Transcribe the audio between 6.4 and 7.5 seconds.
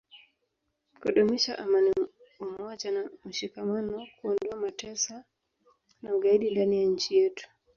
ndani ya nchi yetu